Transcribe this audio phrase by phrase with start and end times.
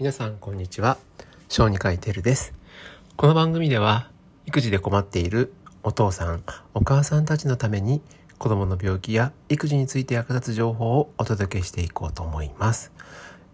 [0.00, 0.96] 皆さんこんにちは。
[1.50, 2.54] 小児科医てるです。
[3.18, 4.08] この番組では
[4.46, 5.52] 育児で困っている
[5.82, 6.42] お父さん
[6.72, 8.00] お母さんたちのために
[8.38, 12.92] 子供の病気や育児について役立つ情報をお届けしていこうと思います、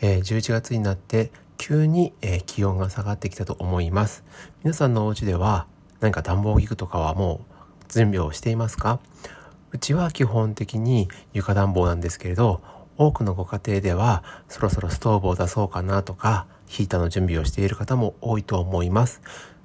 [0.00, 4.22] えー、11月になって急に、えー、気温が下がってきたと思います。
[4.62, 5.66] 皆さんのお家では
[5.98, 7.40] 何か暖房器具とかはも
[7.90, 9.00] う準備をしていますか？
[9.72, 12.62] うちは基本的に床暖房なんですけれど
[12.98, 19.22] 多くのご家庭ではそろそろストーブを出そうかなとかヒーターの準備をしている方も多いと思います。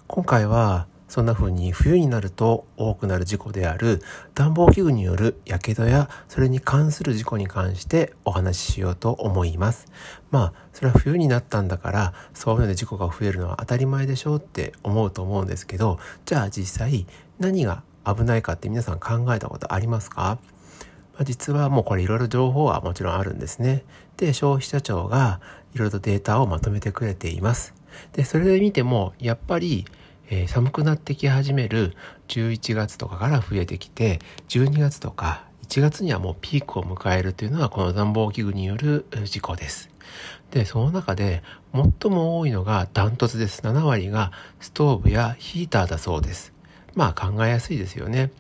[0.08, 4.02] 今回はそんな風に冬になると多くなる事故である
[4.34, 9.86] 暖房器具による火傷やそれに関する事故に関してお話ししようと思います。
[10.32, 17.06] まあそれは冬になったんだからそういうので事故が増えるのは当たり前でしょうって思うと思うんですけどじゃあ実際
[17.38, 20.40] 何が危ないかって皆さん考えたことありますか？
[21.18, 23.84] ま、実はもうこれいろいろ情報はもちろんあるんですね。
[24.18, 25.40] で、消費者庁が
[25.74, 27.74] いろいろとデータをまとめてくれています。
[28.14, 29.86] で、それで見ても、やっぱり、
[30.30, 31.96] えー、寒くなってき始める
[32.30, 39.90] 11月とかから増えてきて、12月とか1月にはもうピークを迎えるというのはこの暖房器具による事故です。
[40.52, 41.42] で、その中で
[41.74, 43.62] 最も多いのがダントツです。
[43.62, 46.54] 7割がストーブやヒーターだそうです。
[46.96, 48.32] まあ考えやすいですよね。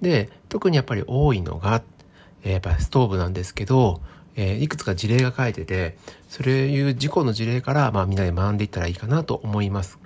[0.00, 1.82] で、特にやっぱり多いのが
[2.44, 4.00] え、やっぱストーブなんですけど、
[4.36, 5.96] えー、いくつか事例が書いてて、
[6.28, 9.98] それいう事故の事例から、まあみんなで学んでいったらいいかなと思います。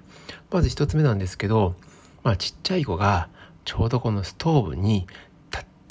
[0.51, 1.75] まず一つ目なんですけど、
[2.23, 3.29] まあちっちゃい子が
[3.65, 5.07] ちょうどこのストーブに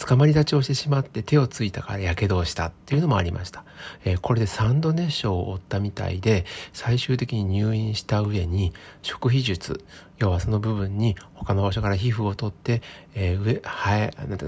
[0.05, 3.65] 捕まり立ちをしてしまって手をついたから火傷をしたっていうのもありました。
[4.05, 9.83] えー、これで3度熱傷を負ったみたいで、最終的に入院した上に、食皮術、
[10.17, 12.81] 要はその部分に他の場所から皮膚を取って、
[13.13, 14.45] えー、上、はえ、なんて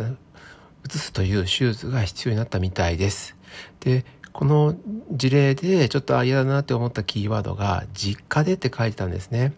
[0.86, 3.36] 移すという手術が必要になったみたいです。
[3.80, 4.76] で、この
[5.12, 9.54] 事例でちょっと嫌だなって思ったキーワードが実家でって書いてたんですね。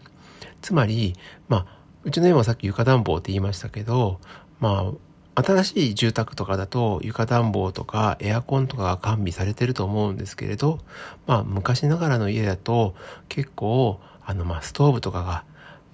[0.62, 1.14] つまり、
[1.48, 1.66] まあ、
[2.04, 4.20] うちの家もさっき床暖房って言いましたけど、
[4.60, 4.92] ま
[5.34, 10.78] あ、新しい住宅とかだと床暖房とかエアコンとかが完備されてると思うんですけれど、
[11.26, 12.94] まあ昔ながらの家だと
[13.28, 15.44] 結構あのまあストーブとかが、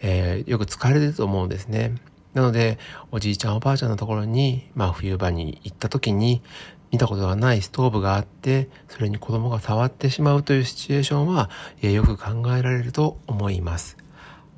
[0.00, 1.94] えー、よく使われてると思うんですね。
[2.34, 2.78] なので、
[3.10, 6.42] おじいちゃんおばあちゃんのところに、まあ冬場に行った時に、
[6.90, 11.50] 見たことがないストーブがあって、それに子供が触ってしまうというシチュエーションは、
[11.82, 13.96] えよく考えられると思います。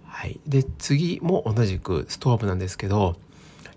[0.04, 0.40] はい。
[0.46, 3.16] で、次も同じくストーブなんですけど、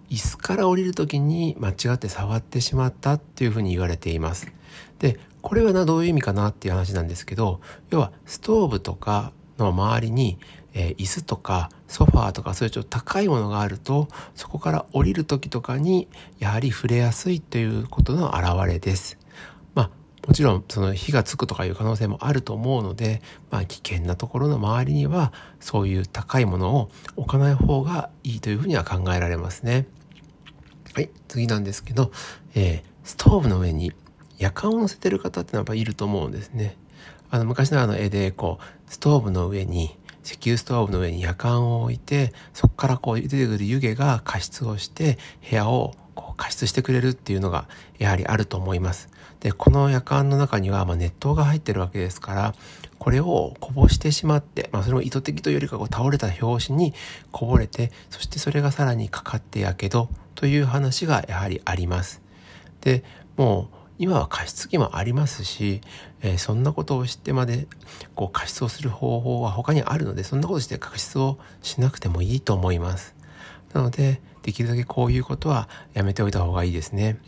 [0.09, 4.51] 椅子から降りる時に間違って触ってしまったっていうふうに言われています。
[5.00, 10.38] で、これはな、どういう意味かなっていう話なんですけど、要はストーブとかの周りに
[10.75, 19.18] えー、椅子とかソファーとかそういうちょっと高いものがあるとそこから降りる時とかにやはり触れやすいということの表れです。
[19.74, 19.90] まあ
[20.28, 23.22] もちろんその火がつくとかいう可能性もあると思うので、
[23.52, 29.88] まあ、危険なところの周りにはそういう高いものを置かない方がいいというふうには考えられますね。
[30.94, 32.12] はい、次なんですけど、
[32.56, 33.94] えー、ストーブの上に
[34.38, 36.78] 夜間を乗せてる方ってのはやっぱいると思うんですね。
[37.30, 47.68] あの昔のあの絵でこうストーブの上に石油ストーブの上に夜間を置いて、そこからこう出てくる湯気が加湿をして、部屋をこう加湿してくれるっていうのが
[48.00, 49.09] やはりあると思います。
[49.40, 52.56] で、この夜間の中にはま熱湯が入ってるわけですから、
[52.97, 56.96] これをこぼしてしまって、まあそれも意図的というよりかこう倒れた拍子に
[57.31, 62.24] こぼれて、そしてそれがさらにかかってやけどという話がやはりあります。
[62.81, 63.03] で、
[63.38, 65.81] もう今は加湿器もありますし、
[66.22, 67.67] えー、そんなことを知ってまで
[68.13, 73.16] こう加湿をする方法は他にあるのでそんなことして加湿をしなくてもいいと思います。
[73.73, 77.19] なのでできるだけこういうことはやめておいた方がいいですね。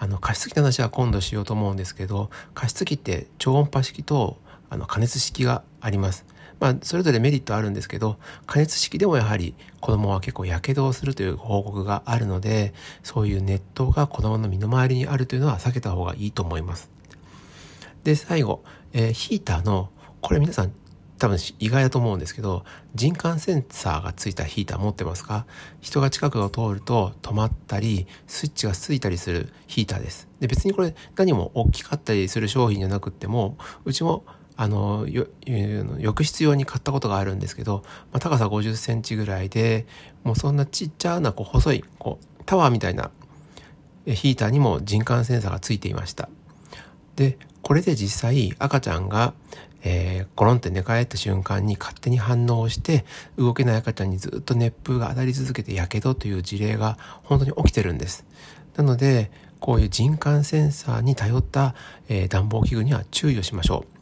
[0.00, 4.38] あの加湿器の話は今度しようと思うんですけど加湿器って超音波式と
[4.70, 6.24] あの加熱式があります。
[6.60, 16.90] まあ、それぞれメリットあるんですけど、加熱式でもやはり子供は結構火傷をするという報告があるので、そういう熱湯が子供の身の回りにあるというのは避けた方がいいと思います。
[18.04, 20.72] で、最後、えー、ヒーターの、これ皆さん
[21.18, 22.64] 多分意外だと思うんですけど、
[22.94, 25.46] 人感センサーがついたヒーター持ってますか？
[25.80, 30.28] 人が近くを通ると止まったり、スイッチがついたりするヒーターです。
[30.38, 34.24] で、別にこれ何も大きかったりする商品じゃなくっても、うちも
[34.60, 39.86] あの、浴室用に買ったことがあるんですけど、まあ、高さ50センチぐらいで、
[40.24, 43.12] もうそんなちっちゃなこう細い、こう、タワーみたいな
[44.04, 46.28] ヒーターにも人感センサーがついていました。
[47.14, 49.32] で、これで実際赤ちゃんが、
[49.84, 53.04] えー、コロンって寝返った瞬間に勝手に反応して
[53.36, 58.26] 動けない赤ちゃんにずっと熱風が当たり続けて火傷という事例が本当に起きてるんです。
[58.74, 61.76] なので、こういう人感センサーに頼った、
[62.08, 63.97] えー、暖房器具には注意をしましょう。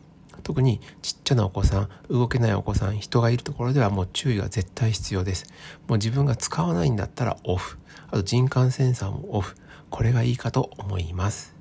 [0.47, 5.53] 特にちっちゃなお子さん、動けないお子さん、人がいるところではもう注意が絶対必要です。
[5.89, 7.79] もう自分が使わないんだったらオフ。
[8.13, 9.57] あと人感センサーもオフ。
[9.91, 11.57] これがいいかと思います。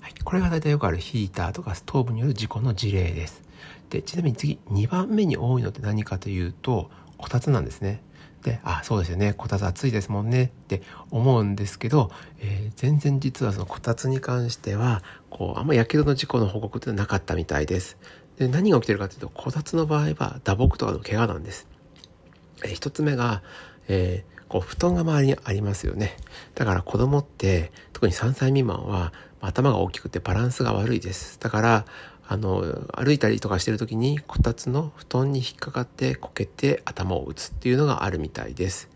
[0.00, 3.42] はい、これが大体よくあるヒーターとかストーブによる事故の事例です。
[3.90, 8.00] で、ちなみに次、2番目に多いのって何かというと、こたつなんですね。
[8.42, 9.34] で、あ、そうですよね。
[9.34, 17.96] こたつ暑いですもんねって思うんですけど、えー、全然実はそのこたつに関しては、こう、あんま火傷の事故の報告ってなかったみたいです。
[18.36, 21.66] で、何が起きてるかというと、こたつの場合は打撲とかの怪我なんです。
[22.64, 23.42] えー、一つ目が、
[23.88, 26.16] えー、こう、布団が周りにありますよね。
[26.54, 31.38] だから子供って、特に3歳未満は、頭が大きくてバランスが悪いです。
[31.40, 31.84] だから、
[32.30, 32.60] あの、
[32.94, 38.90] 歩いたりとかしてる時に、こたつの布団に引っかかってこけて頭を打つっていうのがあるみたいです。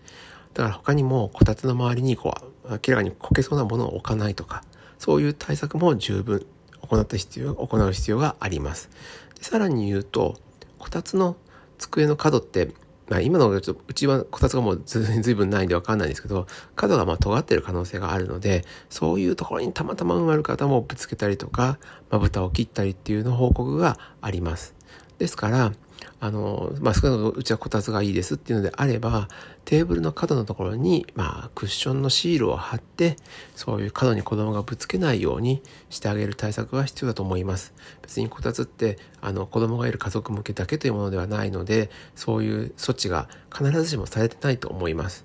[0.52, 2.34] だから他にも、こたつの周りにこ
[2.66, 4.62] う、明らかにこけそうなものを置かないとか、
[4.98, 6.44] そういう対策も十分
[6.82, 8.90] 行った必要、行う必要があります。
[9.38, 10.38] でさらに言うと、
[10.78, 11.36] こたつの
[11.78, 12.68] 机の角って
[13.12, 21.78] まあ、今のちょっとうちはこたつがもうずいぶんないんでわかんないんですけど、角がまあ尖ってる可能性があるので、そういうところにたまたま埋まる方もぶつけたりとか、
[22.08, 24.74] まぶたを切ったりっていうの報告があります。
[25.18, 25.72] ですから、
[26.20, 29.28] あの、まあ、少なくともうちはこたつがいいですっていうのであれば、
[29.64, 33.16] テーブルの角のところに、まあ、クッションのシールを貼って、
[33.54, 37.72] そういう角に子供がぶつけないようにしてあげる対策が必要だと思います。
[38.02, 45.24] 別にこたつって、あの、子供がいる家族向けだけというものではないので、そういう措置が必ずしもされてないと思います。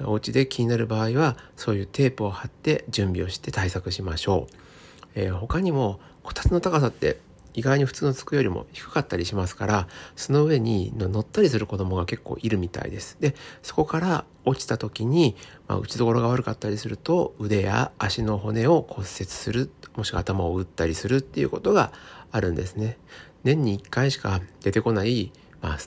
[0.00, 4.54] お家で気になる場合は、そういうテープを貼って準備をして対策しましょう。
[5.14, 7.18] えー、他にも、こたつの高さって
[7.54, 13.16] 意外に普通の机よりも低かったりしますから、その上に乗ったりする子供が結構いるみたいです。
[13.20, 15.36] で、そこから落ちた時に、
[15.68, 21.92] まあ、打ちどころが悪かったりすると、腕や足の骨を骨折する、もしくは頭を打ったりするっていうことが
[22.32, 22.98] あるんですね。
[23.44, 25.32] 年に1回しか出てこない
[25.64, 25.78] まあ、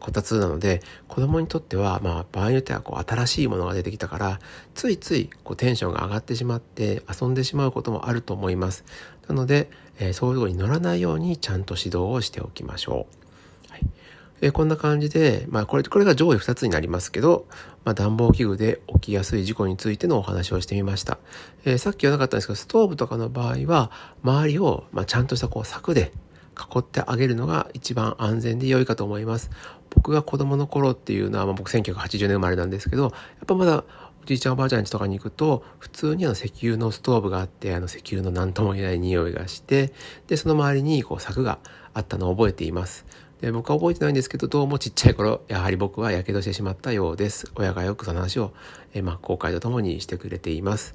[0.00, 4.40] こたつなので、子供にとっては、まあ、場合によっては、こう、新しいものが出てきたから、
[4.74, 8.86] ついつい、こう、テンションが上がってしまって、遊んでしまうこともあると思います。
[9.28, 9.68] なので、
[9.98, 13.08] えー、そういうとこに乗らないように、ちゃんと指導をしておきましょ
[13.68, 13.72] う。
[13.72, 13.86] はい。
[14.40, 17.46] えー、こんな感じで、まあ、これ、これが上位2つになりますけど、
[17.84, 21.18] まあ、暖房器具で起きやすい事故についてのお話をしてみました。
[21.66, 23.90] えー、さっきはなかったんですけど、ストーブとかの場合は、
[24.24, 26.10] 周りを、まあ、ちゃんとしたこう柵で
[26.56, 29.50] 囲ってあげるのが一番安全で良いかと思います。
[29.90, 33.12] 僕が子供の頃っていうのは、まあ、僕1980年生まれなんですけど、やっ
[33.46, 33.84] ぱまだ
[34.22, 39.92] おじいちゃんおばあちゃん家とかに行くと、普通にあの石油のストーブがあって、あの石油の何とも言えない匂いがして、
[40.26, 41.58] で、その周りにこう柵が
[41.94, 43.06] あったのを覚えています。
[43.40, 47.52] で僕は覚えてないんですけど、どうもちっちゃい頃、やはり僕は火傷してしまったようです。
[47.54, 48.52] 親がよくその話を、
[48.94, 50.94] えまあ、後悔とともにしてくれています。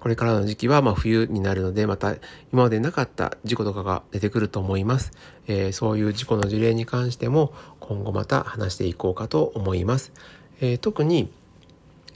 [0.00, 2.14] これからの時期はま冬になるので、また
[2.52, 5.12] 今までなかった事故とかが出てくると思います。
[5.46, 10.12] えー、そういう事故の事例に関しても今後また話していこうかと思います。
[10.60, 11.30] えー、特に、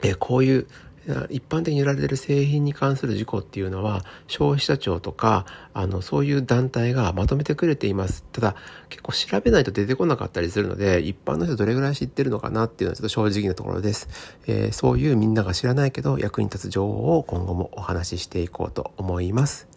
[0.02, 0.66] えー、こういう
[1.30, 8.24] 一般的に売られている製品に関する事故っていうのは消費者庁とかあのそういう団体がまとめてくれています。
[8.32, 8.56] ただ
[8.88, 14.08] 結構調べないと出てこなかったりするので一般の人どれぐらい知ってるのかなっていうのはちょっと正直なところです、
[14.46, 19.68] えー、そういうみんなが知らないけど役に立つ情報を今後もお話ししていこうと思います。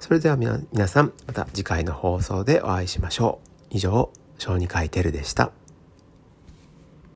[0.00, 3.46] それでは皆さんまた次回の放送でお会いしましょう。
[3.70, 5.65] 以上小児科医テルでした。